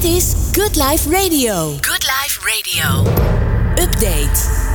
[0.00, 1.76] Dit is Good Life Radio.
[1.80, 3.12] Good Life Radio.
[3.84, 4.66] Update.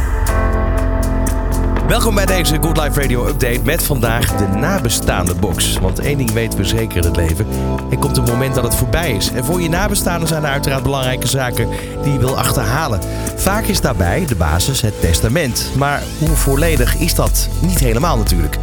[1.87, 5.77] Welkom bij deze Good Life Radio Update met vandaag de nabestaande box.
[5.77, 7.47] Want één ding weten we zeker in het leven.
[7.91, 9.31] Er komt een moment dat het voorbij is.
[9.31, 11.69] En voor je nabestaanden zijn er uiteraard belangrijke zaken
[12.03, 12.99] die je wil achterhalen.
[13.35, 15.71] Vaak is daarbij de basis het testament.
[15.77, 17.47] Maar hoe volledig is dat?
[17.61, 18.57] Niet helemaal natuurlijk.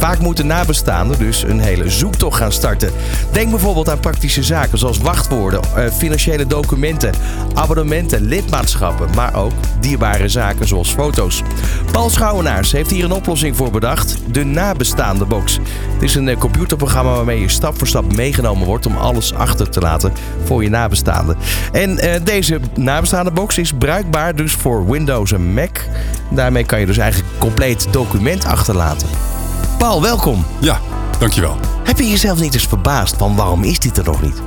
[0.00, 2.92] Vaak moeten nabestaanden dus een hele zoektocht gaan starten.
[3.32, 7.12] Denk bijvoorbeeld aan praktische zaken zoals wachtwoorden, eh, financiële documenten,
[7.54, 11.42] abonnementen, lidmaatschappen, maar ook dierbare zaken zoals foto's.
[11.92, 15.58] Paul Schouwenaars heeft hier een oplossing voor bedacht: de nabestaande box.
[15.92, 19.70] Het is een eh, computerprogramma waarmee je stap voor stap meegenomen wordt om alles achter
[19.70, 20.12] te laten
[20.44, 21.36] voor je nabestaanden.
[21.72, 25.78] En eh, deze nabestaande box is bruikbaar dus voor Windows en Mac.
[26.30, 29.08] Daarmee kan je dus eigenlijk compleet document achterlaten.
[29.80, 30.44] Paul, welkom.
[30.60, 30.80] Ja,
[31.18, 31.56] dankjewel.
[31.84, 34.42] Heb je jezelf niet eens verbaasd van waarom is dit er nog niet?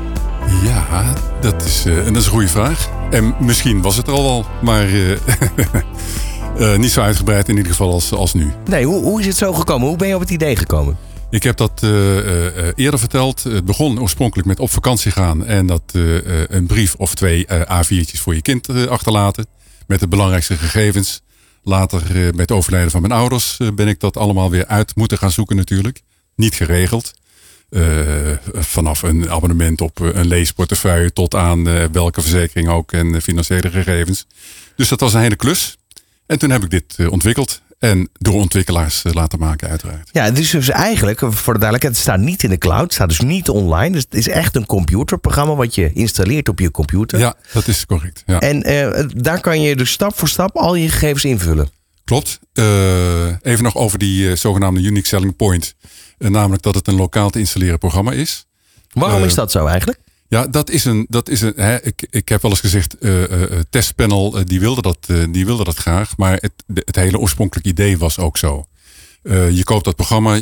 [0.64, 2.90] Ja, dat is, en dat is een goede vraag.
[3.12, 5.12] En misschien was het er al wel, maar eh,
[6.74, 8.52] eh, niet zo uitgebreid in ieder geval als, als nu.
[8.66, 9.88] Nee, hoe, hoe is het zo gekomen?
[9.88, 10.98] Hoe ben je op het idee gekomen?
[11.30, 11.82] Ik heb dat
[12.76, 13.44] eerder verteld.
[13.44, 15.84] Het begon oorspronkelijk met op vakantie gaan en dat
[16.48, 19.46] een brief of twee eh, A4'tjes voor je kind achterlaten.
[19.88, 21.22] Met de belangrijkste gegevens.
[21.64, 25.18] Later eh, het overlijden van mijn ouders eh, ben ik dat allemaal weer uit moeten
[25.18, 26.02] gaan zoeken natuurlijk.
[26.36, 27.14] Niet geregeld.
[27.70, 27.82] Eh,
[28.54, 34.26] vanaf een abonnement op een leesportefeuille tot aan welke verzekering ook en financiële gegevens.
[34.76, 35.78] Dus dat was een hele klus.
[36.26, 37.62] En toen heb ik dit ontwikkeld.
[37.84, 40.10] En door ontwikkelaars eh, laten maken uiteraard.
[40.12, 42.84] Ja, het is dus eigenlijk, voor de duidelijkheid, het staat niet in de cloud.
[42.84, 43.92] Het staat dus niet online.
[43.92, 47.20] Dus het is echt een computerprogramma wat je installeert op je computer.
[47.20, 48.24] Ja, dat is correct.
[48.26, 48.40] Ja.
[48.40, 51.70] En eh, daar kan je dus stap voor stap al je gegevens invullen.
[52.04, 52.40] Klopt.
[52.54, 55.76] Eh, even nog over die zogenaamde unique selling point.
[56.18, 58.46] Namelijk dat het een lokaal te installeren programma is.
[58.94, 60.00] Waarom is dat zo eigenlijk?
[60.34, 61.06] Ja, dat is een.
[61.10, 64.60] Dat is een hè, ik, ik heb wel eens gezegd, eh eh, eh, testpanel, die,
[64.60, 64.98] wilde dat,
[65.30, 66.18] die wilde dat graag.
[66.18, 68.68] Maar het, het hele oorspronkelijke idee was ook zo.
[69.52, 70.42] Je koopt dat programma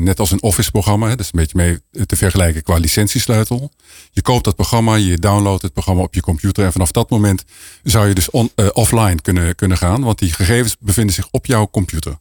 [0.00, 1.08] net als een Office programma.
[1.08, 1.58] hè, Dat is een beetje
[1.92, 3.70] mee te vergelijken qua licentiesleutel.
[4.10, 6.64] Je koopt dat programma, je downloadt het programma op je computer.
[6.64, 7.44] En vanaf dat moment
[7.82, 8.30] zou je dus
[8.72, 10.02] offline kunnen, kunnen gaan.
[10.02, 12.18] Want die gegevens bevinden zich op jouw computer.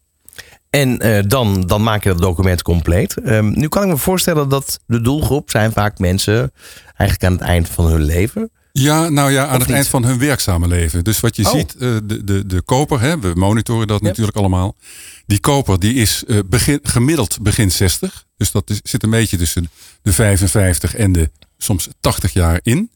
[0.73, 3.17] En eh, dan, dan maak je dat document compleet.
[3.21, 6.51] Ehm, nu kan ik me voorstellen dat de doelgroep zijn vaak mensen
[6.97, 8.51] eigenlijk aan het eind van hun leven.
[8.71, 9.75] Ja, nou ja, aan Of het niet?
[9.75, 11.03] eind van hun werkzame leven.
[11.03, 11.51] Dus wat je Oh.
[11.51, 14.75] ziet, eh, de, de, de koper, hè, we monitoren dat natuurlijk allemaal.
[15.25, 18.25] Die koper die is eh, begin, gemiddeld begin 60.
[18.37, 19.69] Dus dat is, zit een beetje tussen
[20.01, 22.91] de 55 en de soms 80 jaar in.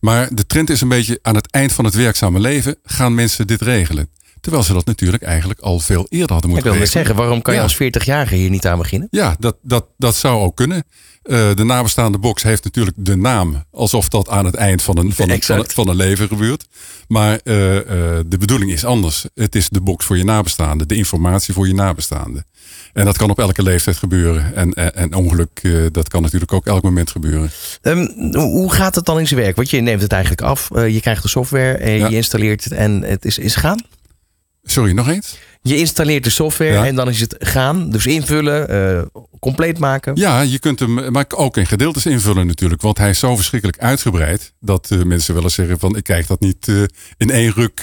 [0.00, 3.46] Maar de trend is een beetje aan het eind van het werkzame leven gaan mensen
[3.46, 4.08] dit regelen.
[4.44, 7.04] Terwijl ze dat natuurlijk eigenlijk al veel eerder hadden Ik moeten wil net regelen.
[7.06, 7.64] zeggen, waarom kan je Ja.
[7.66, 9.08] als 40-jarige hier niet aan beginnen?
[9.10, 10.84] Ja, dat, dat, dat zou ook kunnen.
[11.22, 15.02] Eh, de nabestaande box heeft natuurlijk de naam alsof dat aan het eind van een,
[15.02, 15.72] van een, van een, Exact.
[15.72, 16.66] van een leven gebeurt.
[17.08, 17.84] Maar eh, eh,
[18.26, 19.24] de bedoeling is anders.
[19.34, 22.44] Het is de box voor je nabestaande, de informatie voor je nabestaande.
[22.92, 24.54] En dat kan op elke leeftijd gebeuren.
[24.54, 25.60] En, en, en ongeluk,
[25.92, 27.50] dat kan natuurlijk ook elk moment gebeuren.
[27.82, 29.56] Ehm, hoe- gaat het dan in zijn werk?
[29.56, 32.08] Want je neemt het eigenlijk af, je krijgt de software, en Ja.
[32.08, 33.80] je installeert het en het is, is gaan.
[34.64, 35.38] Sorry, nog eens?
[35.62, 36.86] Je installeert de software Ja.
[36.86, 37.90] en dan is het gaan.
[37.90, 39.02] Dus invullen, eh,
[39.40, 40.16] compleet maken.
[40.16, 42.82] Ja, je kunt hem maar ook in gedeeltes invullen natuurlijk.
[42.82, 44.52] Want hij is zo verschrikkelijk uitgebreid.
[44.60, 46.82] Dat eh, mensen wel eens zeggen van ik krijg dat niet eh,
[47.16, 47.74] in één ruk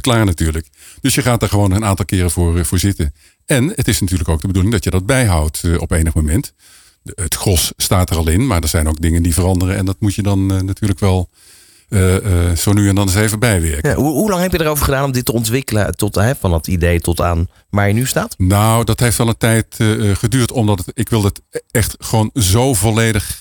[0.00, 0.68] klaar natuurlijk.
[1.00, 3.14] Dus je gaat er gewoon een aantal keren voor, voor zitten.
[3.46, 6.52] En het is natuurlijk ook de bedoeling dat je dat bijhoudt op enig moment.
[7.14, 9.76] Het gros staat er al in, maar er zijn ook dingen die veranderen.
[9.76, 11.30] En dat moet je dan natuurlijk wel
[11.88, 13.90] eh, eh, zo nu en dan eens even bijwerken.
[13.90, 15.96] Ja, hoe, hoe lang heb je erover gedaan om dit te ontwikkelen?
[15.96, 18.34] Tot, hè, van dat idee tot aan waar je nu staat?
[18.38, 20.52] Nou, dat heeft wel een tijd eh, geduurd.
[20.52, 23.40] Omdat het, ik wil het echt gewoon zo volledig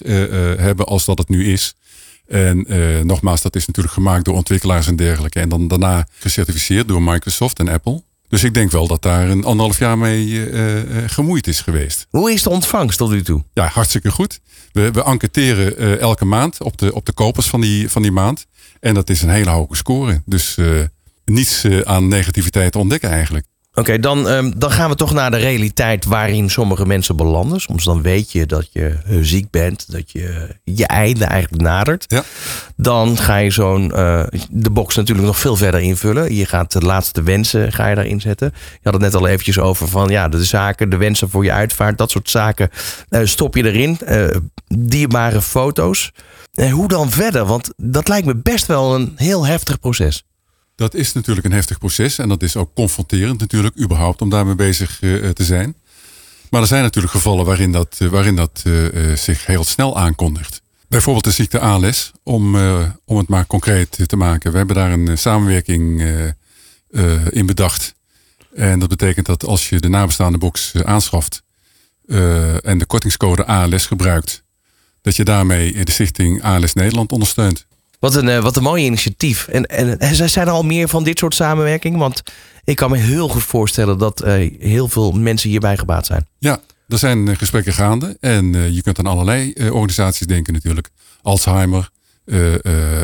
[0.58, 1.76] hebben als dat het nu is.
[2.28, 2.66] En
[3.08, 5.40] nogmaals, dat is natuurlijk gemaakt door ontwikkelaars en dergelijke.
[5.40, 8.04] En dan daarna gecertificeerd door Microsoft en Apple.
[8.28, 10.50] Dus ik denk wel dat daar een anderhalf jaar mee
[11.08, 12.08] gemoeid is geweest.
[12.10, 13.44] Hoe is de ontvangst tot nu toe?
[13.54, 14.40] Ja, hartstikke goed.
[14.76, 18.12] We, we enquêteren eh, elke maand op de, op de kopers van die, van die
[18.12, 18.46] maand.
[18.80, 20.22] En dat is een hele hoge score.
[20.26, 20.82] Dus eh,
[21.26, 23.46] niets eh, aan negativiteit te ontdekken eigenlijk.
[23.76, 27.62] Oké, dan, ehm, dan gaan we toch naar de realiteit waarin sommige mensen belanden.
[27.62, 32.06] Soms dan weet je dat je eh, ziek bent, dat je je einde eigenlijk nadert.
[32.08, 32.24] Ja.
[32.76, 36.36] Dan ga je zo'n eh, de box natuurlijk nog veel verder invullen.
[36.36, 38.52] Je gaat de laatste wensen ga je daarin zetten.
[38.54, 41.52] Je had het net al eventjes over van ja, de zaken, de wensen voor je
[41.52, 42.70] uitvaart, dat soort zaken
[43.10, 43.98] eh, stop je erin.
[44.00, 44.28] Eh,
[44.68, 46.12] dierbare foto's.
[46.54, 47.46] En hoe dan verder?
[47.46, 50.24] Want dat lijkt me best wel een heel heftig proces.
[50.76, 54.56] Dat is natuurlijk een heftig proces en dat is ook confronterend natuurlijk überhaupt om daarmee
[54.56, 55.76] bezig eh, te zijn.
[56.56, 59.98] Maar er zijn natuurlijk gevallen waarin dat, eh, waarin dat eh, eh, zich heel snel
[59.98, 60.62] aankondigt.
[60.88, 62.56] Bijvoorbeeld de ziekte ALS, om,
[63.06, 64.52] om het maar concreet te maken.
[64.52, 66.02] We hebben daar een samenwerking
[67.30, 67.96] in bedacht.
[68.54, 71.44] En dat betekent dat als je de nabestaande box aanschaft
[72.64, 74.44] en de kortingscode ALS gebruikt,
[75.02, 77.68] dat je daarmee de stichting ALS Nederland ondersteunt.
[78.06, 79.48] Wat een, wat een mooi initiatief.
[79.48, 81.98] En, en, en zijn er al meer van dit soort samenwerking?
[81.98, 82.24] Want
[82.64, 84.24] ik kan me heel goed voorstellen dat
[84.60, 86.28] heel veel mensen hierbij gebaat zijn.
[86.40, 90.54] Ja, er zijn eh, gesprekken gaande en eh, je kunt aan allerlei eh, organisaties denken
[90.54, 90.90] natuurlijk.
[91.22, 91.90] Alzheimer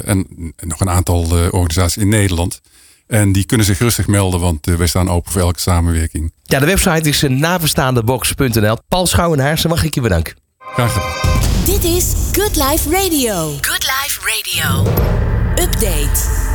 [0.06, 0.27] en
[0.57, 1.21] nog een aantal
[1.51, 2.62] organisaties in Nederland.
[3.07, 6.33] En die kunnen zich rustig melden, want wij staan open voor elke samenwerking.
[6.44, 8.77] Ja, de website is nabestaandebox.nl.
[8.88, 10.36] Paul Schouwenhaarsen, mag ik je bedanken.
[10.57, 11.39] Graag gedaan.
[11.65, 13.57] Dit is Good Life Radio.
[13.62, 14.84] Good Life Radio.
[15.58, 16.50] Update.